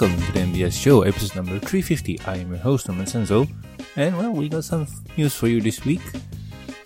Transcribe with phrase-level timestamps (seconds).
[0.00, 2.20] welcome to the MBS show, episode number 350.
[2.20, 3.46] I am your host, Norman Sanzo,
[3.96, 4.86] and well, we got some
[5.18, 6.00] news for you this week.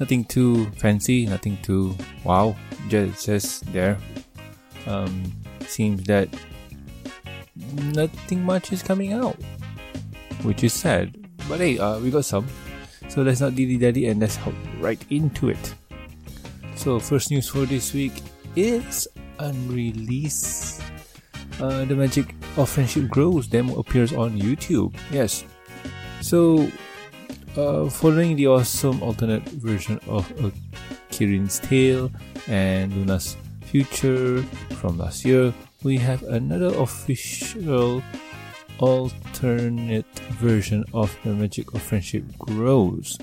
[0.00, 2.56] Nothing too fancy, nothing too wow,
[2.88, 3.98] just, just there.
[4.88, 5.30] Um,
[5.60, 6.28] seems that
[7.94, 9.36] nothing much is coming out,
[10.42, 11.14] which is sad.
[11.48, 12.48] But hey, uh, we got some.
[13.08, 15.74] So let's not dilly dally and let's hop right into it.
[16.74, 18.22] So, first news for this week
[18.56, 19.06] is
[19.38, 20.82] unreleased.
[21.60, 24.94] Uh, the Magic of Friendship Grows demo appears on YouTube.
[25.10, 25.44] Yes.
[26.20, 26.70] So,
[27.56, 30.52] uh, following the awesome alternate version of a
[31.10, 32.10] Kirin's Tale
[32.48, 34.42] and Luna's Future
[34.78, 38.02] from last year, we have another official
[38.78, 43.18] alternate version of the Magic of Friendship Grows,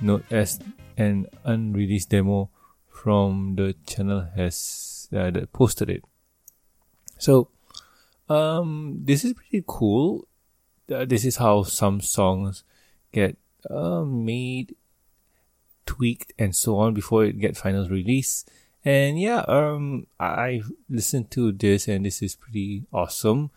[0.00, 0.58] known as
[0.96, 2.50] an unreleased demo
[2.88, 6.04] from the channel has uh, posted it.
[7.18, 7.48] So,
[8.30, 10.26] um, this is pretty cool.
[10.90, 12.64] Uh, this is how some songs
[13.12, 13.36] get
[13.68, 14.74] uh, made,
[15.84, 18.44] tweaked, and so on before it get final release.
[18.84, 23.50] And yeah, um, I listened to this, and this is pretty awesome.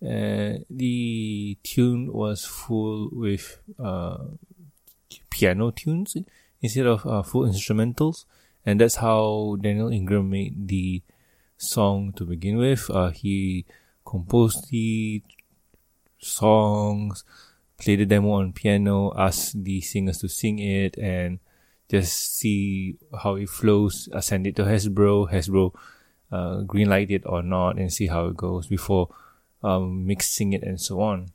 [0.00, 4.18] Uh, the tune was full with uh,
[5.30, 6.16] piano tunes
[6.60, 8.24] instead of uh, full instrumentals,
[8.66, 11.02] and that's how Daniel Ingram made the
[11.56, 12.90] song to begin with.
[12.90, 13.64] Uh, he
[14.12, 15.22] composed the
[16.20, 17.24] songs,
[17.80, 21.40] played the demo on piano, asked the singers to sing it, and
[21.88, 24.08] just see how it flows.
[24.12, 25.32] Uh, send it to Hasbro.
[25.32, 25.72] Hasbro
[26.30, 29.08] uh, greenlight it or not, and see how it goes before
[29.64, 31.32] um, mixing it and so on.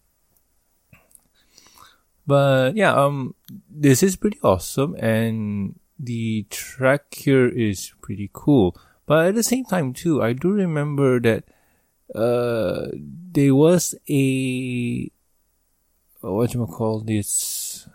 [2.27, 3.33] But yeah, um,
[3.69, 8.77] this is pretty awesome, and the track here is pretty cool.
[9.07, 11.45] But at the same time, too, I do remember that
[12.15, 15.11] uh, there was a
[16.21, 17.87] what you call this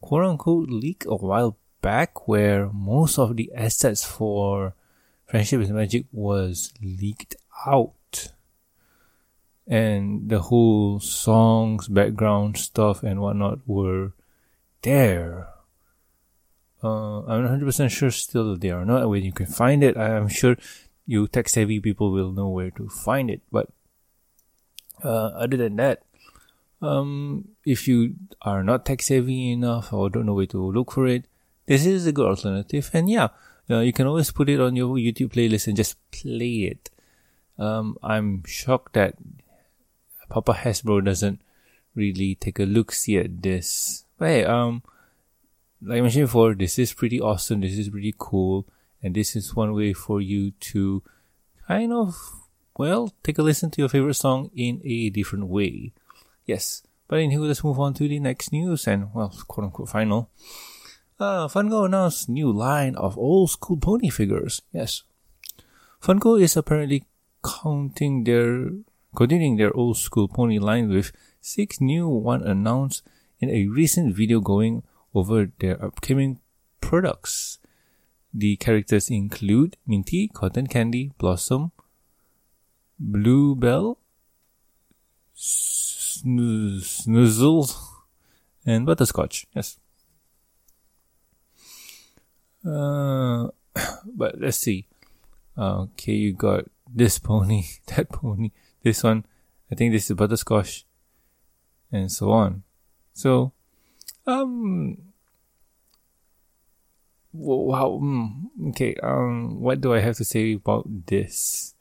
[0.00, 4.74] quote unquote leak a while back where most of the assets for
[5.30, 8.32] Friendship is Magic was leaked out.
[9.66, 14.12] And the whole songs, background stuff, and whatnot were
[14.82, 15.46] there.
[16.82, 19.08] Uh, I'm 100% sure still they are not.
[19.08, 20.56] When you can find it, I'm sure
[21.10, 23.40] you tech savvy people will know where to find it.
[23.50, 23.68] But
[25.02, 26.02] uh, other than that,
[26.80, 31.08] um, if you are not tech savvy enough or don't know where to look for
[31.08, 31.24] it,
[31.66, 32.90] this is a good alternative.
[32.92, 33.28] And yeah,
[33.68, 36.90] uh, you can always put it on your YouTube playlist and just play it.
[37.58, 39.16] Um, I'm shocked that
[40.28, 41.42] Papa Hasbro doesn't
[41.96, 44.04] really take a look see at this.
[44.16, 44.84] But hey, um,
[45.82, 47.62] like I mentioned before, this is pretty awesome.
[47.62, 48.68] This is pretty cool.
[49.02, 51.02] And this is one way for you to
[51.66, 52.16] kind of,
[52.76, 55.92] well, take a listen to your favorite song in a different way.
[56.44, 56.82] Yes.
[57.08, 60.30] But anyway, let's move on to the next news and, well, quote unquote final.
[61.18, 64.62] Uh, Funko announced new line of old school pony figures.
[64.72, 65.02] Yes.
[66.02, 67.04] Funko is apparently
[67.44, 68.70] counting their,
[69.14, 73.02] continuing their old school pony line with six new one announced
[73.38, 74.82] in a recent video going
[75.14, 76.40] over their upcoming
[76.80, 77.58] products.
[78.32, 81.72] The characters include Minty, Cotton Candy, Blossom,
[82.98, 83.98] Bluebell,
[85.36, 86.30] Snuzzle,
[88.64, 89.46] and Butterscotch.
[89.54, 89.78] Yes.
[92.64, 93.48] Uh,
[94.06, 94.86] but let's see.
[95.58, 98.52] Okay, you got this pony, that pony,
[98.82, 99.24] this one.
[99.70, 100.84] I think this is Butterscotch,
[101.90, 102.62] and so on.
[103.12, 103.52] So,
[104.26, 104.98] um,
[107.32, 108.00] wow.
[108.02, 108.94] Mm, okay.
[109.02, 111.74] Um, what do I have to say about this?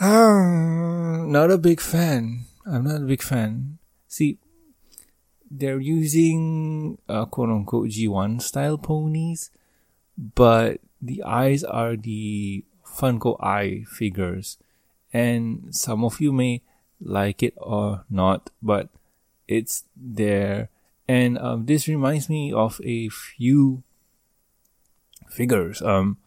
[0.00, 2.44] Um, not a big fan.
[2.66, 3.78] I'm not a big fan.
[4.08, 4.38] See,
[5.50, 9.50] they're using uh, quote unquote G1 style ponies,
[10.18, 14.58] but the eyes are the Funko eye figures.
[15.12, 16.62] And some of you may
[17.00, 18.88] like it or not, but
[19.48, 20.68] it's there.
[21.08, 23.82] And um, this reminds me of a few
[25.28, 25.82] figures.
[25.82, 26.18] Um,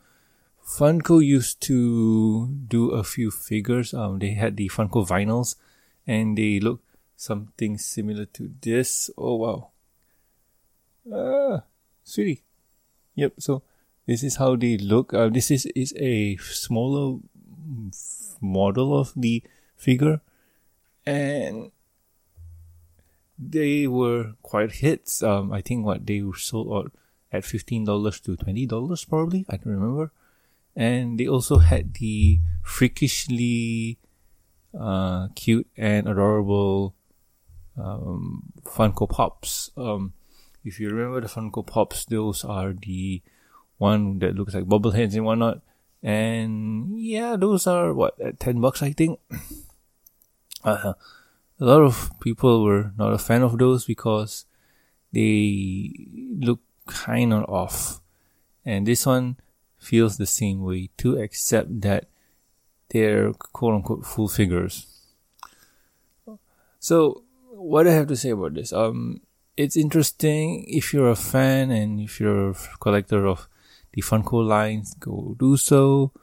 [0.64, 3.94] Funko used to do a few figures.
[3.94, 5.56] Um, they had the Funko vinyls,
[6.06, 6.82] and they look
[7.16, 9.10] something similar to this.
[9.18, 9.70] Oh wow!
[11.12, 11.64] Ah,
[12.04, 12.44] sweetie.
[13.16, 13.34] Yep.
[13.40, 13.64] So
[14.06, 15.14] this is how they look.
[15.14, 17.18] Uh, this is is a smaller
[18.40, 19.44] model of the
[19.76, 20.22] figure,
[21.06, 21.72] and
[23.40, 25.24] they were quite hits.
[25.24, 26.92] Um, I think what they were sold
[27.32, 29.46] at fifteen dollars to twenty dollars probably.
[29.50, 30.12] I don't remember.
[30.76, 33.98] And they also had the freakishly
[34.78, 36.96] uh, cute and adorable
[37.78, 39.72] um, Funko Pops.
[39.76, 40.14] Um,
[40.64, 43.22] if you remember the Funko Pops, those are the
[43.78, 45.62] one that looks like bobbleheads and whatnot.
[46.04, 49.20] And yeah, those are what at ten bucks, I think.
[50.62, 50.92] Uh,
[51.60, 54.46] a lot of people were not a fan of those because
[55.12, 55.92] they
[56.40, 58.02] look kind of off,
[58.66, 59.38] and this one
[59.78, 62.08] feels the same way too, except that
[62.90, 64.88] they're quote unquote full figures.
[66.80, 68.72] So, what I have to say about this?
[68.72, 69.22] Um,
[69.58, 73.50] it's interesting if you're a fan and if you're a collector of
[73.92, 76.14] the Funko lines, go do so.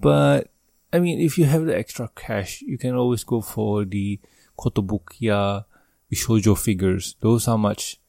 [0.00, 0.50] But
[0.92, 4.18] I mean, if you have the extra cash, you can always go for the
[4.58, 5.64] Kotobukiya
[6.10, 7.16] Bishojo figures.
[7.20, 8.00] Those are much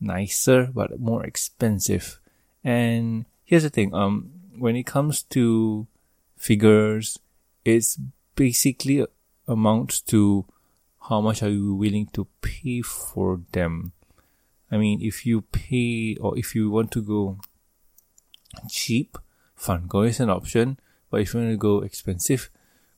[0.00, 2.20] nicer, but more expensive.
[2.64, 5.86] And here's the thing, um, when it comes to
[6.36, 7.18] figures,
[7.64, 7.98] it's
[8.34, 9.06] basically
[9.46, 10.46] amounts to
[11.08, 13.92] how much are you willing to pay for them.
[14.70, 17.38] I mean, if you pay or if you want to go
[18.68, 19.18] cheap,
[19.58, 20.78] Funko is an option.
[21.10, 22.50] But if you want to go expensive,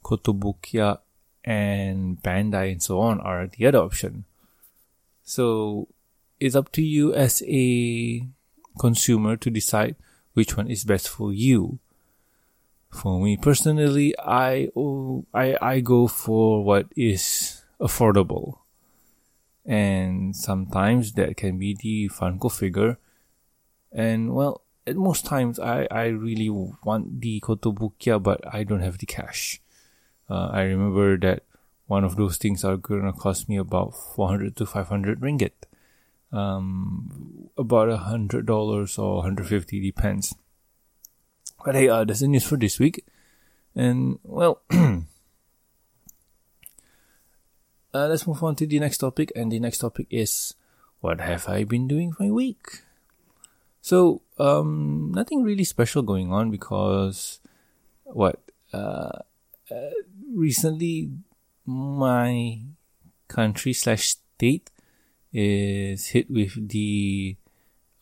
[0.04, 0.98] Kotobukiya
[1.44, 4.24] and Bandai and so on are the other option.
[5.24, 5.88] So
[6.40, 8.26] it's up to you as a
[8.78, 9.96] consumer to decide
[10.34, 11.78] which one is best for you.
[12.90, 18.58] For me personally, I oh, I I go for what is affordable,
[19.64, 22.98] and sometimes that can be the Funko figure,
[23.90, 28.98] and well, at most times I, I really want the kotobukiya, but I don't have
[28.98, 29.62] the cash.
[30.32, 31.44] Uh, I remember that
[31.87, 35.69] one of those things are gonna cost me about 400 to 500 ringgit.
[36.32, 40.34] Um, about a hundred dollars or 150 depends.
[41.62, 43.05] But hey, uh, that's the news for this week.
[43.75, 45.05] And well, uh,
[47.93, 49.32] let's move on to the next topic.
[49.37, 50.55] And the next topic is
[51.00, 52.81] what have I been doing for a week?
[53.82, 57.40] So, um, nothing really special going on because
[58.05, 58.40] what,
[58.73, 59.19] uh,
[59.73, 59.90] uh,
[60.34, 61.11] recently
[61.67, 62.61] my
[63.29, 64.70] country slash state
[65.32, 67.37] is hit with the,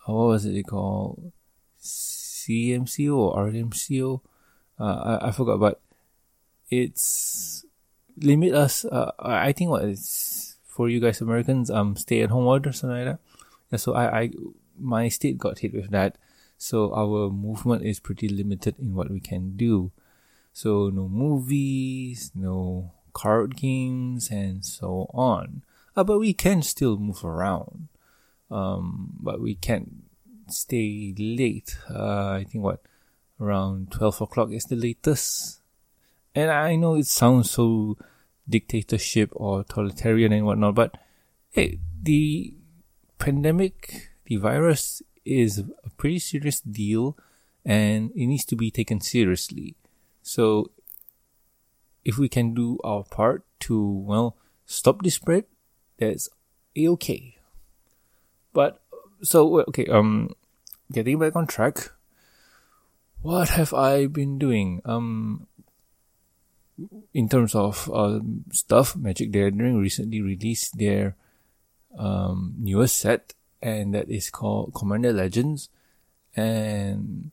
[0.09, 1.32] uh, what was it called?
[1.81, 4.21] CMCO or RMCO?
[4.79, 5.81] Uh, I, I forgot, but
[6.71, 7.65] it's
[8.21, 12.47] limit us, uh, I think what is for you guys Americans, um, stay at home
[12.47, 13.19] order, something like
[13.71, 13.79] that.
[13.79, 14.31] So I, I
[14.79, 16.17] my state got hit with that.
[16.56, 19.93] So our movement is pretty limited in what we can do.
[20.52, 25.62] So no movies, no card games, and so on.
[25.97, 27.88] Uh, but we can still move around.
[28.50, 30.05] Um, but we can't
[30.49, 31.79] stay late.
[31.88, 32.82] Uh, I think what
[33.41, 35.61] around twelve o'clock is the latest.
[36.35, 37.96] And I know it sounds so
[38.49, 40.96] dictatorship or totalitarian and whatnot, but
[41.50, 42.55] hey, the
[43.19, 47.17] pandemic the virus is a pretty serious deal
[47.64, 49.76] and it needs to be taken seriously.
[50.22, 50.70] So
[52.05, 54.37] if we can do our part to, well,
[54.67, 55.44] stop the spread,
[55.99, 56.28] that's
[56.76, 57.37] okay.
[58.52, 58.81] But,
[59.22, 60.34] so, okay, um,
[60.90, 61.90] getting back on track,
[63.22, 64.81] what have I been doing?
[64.84, 65.46] Um,
[67.12, 71.17] in terms of uh, stuff, Magic the Gathering recently released their
[71.98, 75.69] um, newest set and that is called Commander Legends.
[76.34, 77.31] And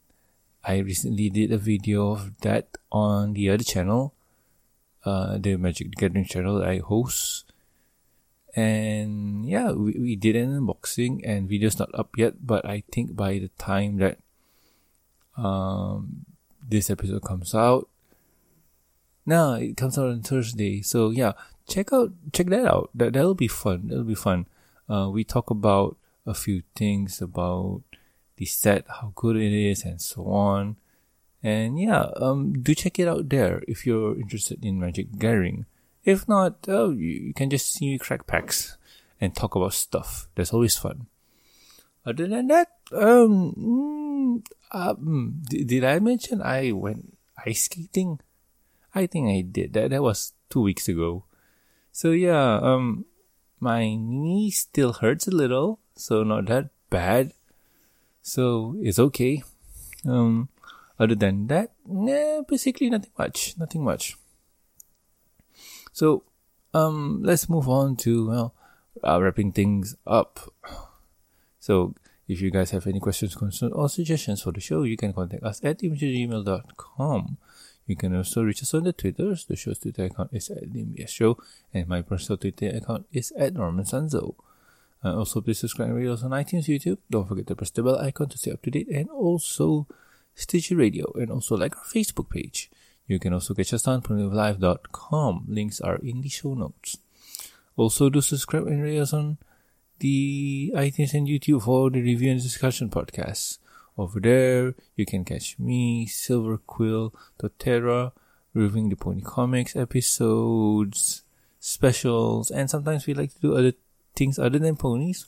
[0.64, 4.14] I recently did a video of that on the other channel,
[5.06, 7.52] uh, the Magic Gathering channel I host.
[8.56, 13.16] And yeah, we, we did an unboxing and video's not up yet, but I think
[13.16, 14.18] by the time that
[15.38, 16.26] um,
[16.68, 17.88] this episode comes out,
[19.26, 20.82] no, it comes out on Thursday.
[20.82, 21.34] So yeah,
[21.68, 22.90] check out check that out.
[22.96, 23.90] That that'll be fun.
[23.90, 24.48] That'll be fun.
[24.90, 27.84] Uh, we talk about a few things about
[28.38, 30.78] the set, how good it is, and so on.
[31.44, 35.66] And yeah, um, do check it out there if you're interested in Magic Gathering.
[36.04, 38.78] If not, oh, you, you can just see me crack packs
[39.20, 40.30] and talk about stuff.
[40.36, 41.08] That's always fun.
[42.06, 48.20] Other than that, um, mm, um did, did I mention I went ice skating?
[48.96, 49.74] I think I did.
[49.74, 51.26] That that was two weeks ago.
[51.92, 53.06] So yeah, um,
[53.60, 57.34] my knee still hurts a little, so not that bad.
[58.28, 59.42] So it's okay.
[60.06, 60.50] Um,
[61.00, 64.18] other than that, nah, basically nothing much, nothing much.
[65.94, 66.24] So,
[66.74, 68.54] um, let's move on to well,
[69.02, 70.52] uh, wrapping things up.
[71.62, 71.96] So,
[72.28, 75.44] if you guys have any questions, concerns, or suggestions for the show, you can contact
[75.44, 77.38] us at imagegmail.com.
[77.86, 79.46] You can also reach us on the Twitters.
[79.46, 81.38] The show's Twitter account is at the MBS Show,
[81.74, 84.36] and my personal Twitter account is at Norman Sanzo.
[85.04, 86.98] Uh, also, please subscribe to us on iTunes, YouTube.
[87.10, 89.88] Don't forget to press the bell icon to stay up to date, and also
[90.36, 92.70] Stitcher Radio, and also like our Facebook page.
[93.08, 95.46] You can also catch us on primitivelive.com.
[95.48, 96.98] Links are in the show notes.
[97.76, 99.38] Also, do subscribe and rate us on
[100.00, 103.60] the iTunes and YouTube for the review and discussion podcasts.
[103.98, 108.12] Over there, you can catch me, Silver Quill, Dotera,
[108.54, 111.24] reviewing the Pony Comics episodes,
[111.60, 113.74] specials, and sometimes we like to do other
[114.18, 115.26] things other than ponies.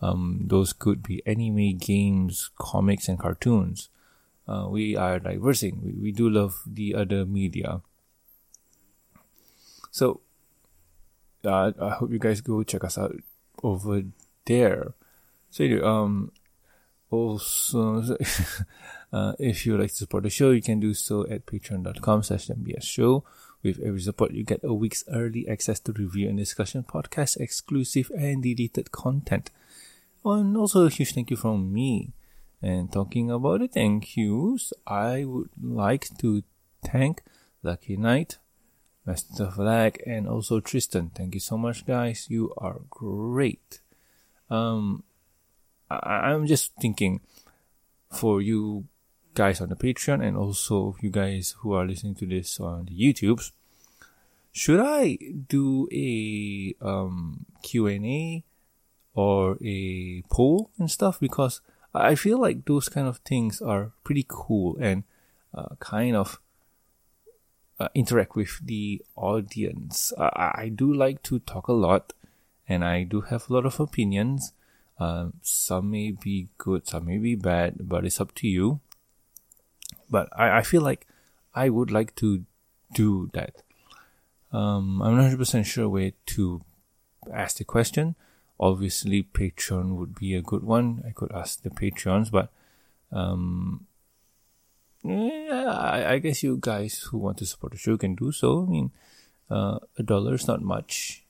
[0.00, 3.90] Um, those could be anime, games, comics, and cartoons.
[4.48, 5.80] Uh, we are diversing.
[5.84, 7.82] We, we do love the other media.
[9.90, 10.20] So,
[11.44, 13.14] uh, I hope you guys go check us out
[13.62, 14.02] over
[14.46, 14.94] there.
[15.50, 16.32] So, anyway, um,
[17.10, 18.02] also,
[19.12, 22.46] uh, if you like to support the show, you can do so at patreon.com slash
[22.46, 23.24] MBS show.
[23.62, 28.10] With every support, you get a week's early access to review and discussion podcast, exclusive
[28.16, 29.50] and deleted content.
[30.24, 32.12] And also a huge thank you from me.
[32.62, 36.42] And talking about the thank yous, I would like to
[36.84, 37.22] thank
[37.62, 38.38] Lucky Knight,
[39.04, 41.10] Master Flag, and also Tristan.
[41.14, 42.26] Thank you so much, guys.
[42.30, 43.80] You are great.
[44.48, 45.04] Um,
[45.90, 47.20] I, I'm just thinking
[48.10, 48.84] for you
[49.34, 52.92] guys on the Patreon and also you guys who are listening to this on the
[52.92, 53.52] YouTubes,
[54.52, 55.18] should I
[55.48, 58.44] do a um, Q&A
[59.14, 61.20] or a poll and stuff?
[61.20, 61.60] Because
[61.94, 65.04] I feel like those kind of things are pretty cool and
[65.54, 66.40] uh, kind of
[67.78, 70.12] uh, interact with the audience.
[70.18, 72.12] I, I do like to talk a lot
[72.68, 74.52] and I do have a lot of opinions
[75.00, 78.80] um, some may be good, some may be bad, but it's up to you.
[80.10, 81.06] But I, I feel like
[81.54, 82.44] I would like to
[82.94, 83.62] do that.
[84.52, 86.62] Um, I'm not 100% sure where to
[87.32, 88.16] ask the question.
[88.58, 91.02] Obviously, Patreon would be a good one.
[91.06, 92.50] I could ask the Patreons, but
[93.12, 93.86] um,
[95.02, 98.64] yeah, I, I guess you guys who want to support the show can do so.
[98.64, 98.90] I mean,
[99.50, 101.24] uh, a dollar is not much,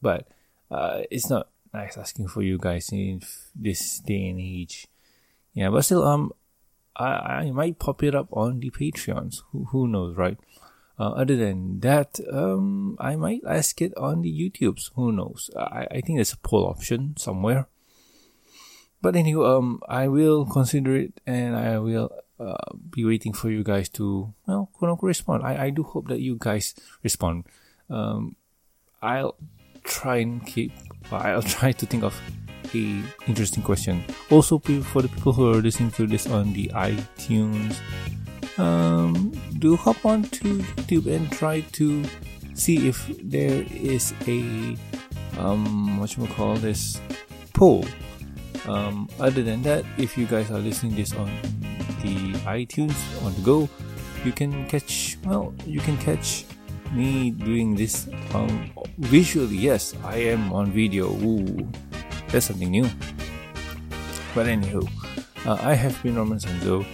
[0.00, 0.26] but
[0.70, 3.20] uh, it's not nice asking for you guys in
[3.54, 4.86] this day and age.
[5.52, 6.32] Yeah, but still, um,
[6.96, 7.06] I,
[7.46, 9.42] I might pop it up on the Patreons.
[9.50, 10.38] Who, who knows, right?
[10.98, 14.90] Uh, other than that, um, I might ask it on the YouTubes.
[14.94, 15.50] Who knows?
[15.56, 17.66] I, I think there's a poll option somewhere.
[19.02, 23.62] But anyway, um, I will consider it and I will uh, be waiting for you
[23.62, 25.42] guys to, well, quote unquote, respond.
[25.42, 27.44] I, I do hope that you guys respond.
[27.90, 28.36] Um,
[29.02, 29.36] I'll
[29.82, 30.72] try and keep
[31.12, 32.18] I'll try to think of
[33.26, 34.04] interesting question.
[34.30, 37.76] Also, for the people who are listening to this on the iTunes,
[38.58, 42.04] um, do hop on to YouTube and try to
[42.54, 44.76] see if there is a
[45.38, 47.00] um, what you call this
[47.54, 47.84] poll.
[48.66, 51.28] Um, other than that, if you guys are listening this on
[52.02, 53.68] the iTunes on the go,
[54.24, 56.46] you can catch well, you can catch
[56.92, 61.10] me doing this um, visually, yes, I am on video.
[61.10, 61.68] Ooh,
[62.34, 62.90] that's something new.
[64.34, 64.82] But anywho,
[65.46, 66.84] uh, I have been Norman Sanzo,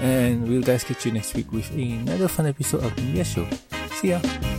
[0.00, 3.46] and we'll guys catch you next week with another fun episode of the Yes Show.
[4.02, 4.49] See ya!